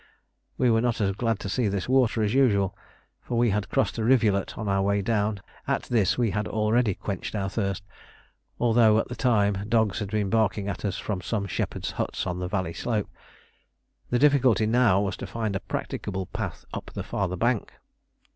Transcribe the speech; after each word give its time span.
We 0.57 0.71
were 0.71 0.81
not 0.81 0.99
as 0.99 1.15
glad 1.15 1.37
to 1.41 1.47
see 1.47 1.67
this 1.67 1.87
water 1.87 2.23
as 2.23 2.33
usual, 2.33 2.75
for 3.21 3.37
we 3.37 3.51
had 3.51 3.69
crossed 3.69 3.99
a 3.99 4.03
rivulet 4.03 4.57
on 4.57 4.67
our 4.67 4.81
way 4.81 5.03
down: 5.03 5.41
at 5.67 5.83
this 5.83 6.17
we 6.17 6.31
had 6.31 6.47
already 6.47 6.95
quenched 6.95 7.35
our 7.35 7.49
thirst, 7.51 7.83
although 8.59 8.97
at 8.97 9.09
the 9.09 9.15
time 9.15 9.69
dogs 9.69 9.99
had 9.99 10.09
been 10.09 10.31
barking 10.31 10.67
at 10.67 10.83
us 10.83 10.97
from 10.97 11.21
some 11.21 11.45
shepherds' 11.45 11.91
huts 11.91 12.25
on 12.25 12.39
the 12.39 12.47
valley 12.47 12.73
slope. 12.73 13.11
The 14.09 14.17
difficulty 14.17 14.65
now 14.65 15.01
was 15.01 15.15
to 15.17 15.27
find 15.27 15.55
a 15.55 15.59
practicable 15.59 16.25
path 16.25 16.65
up 16.73 16.89
the 16.95 17.03
farther 17.03 17.37
bank. 17.37 17.71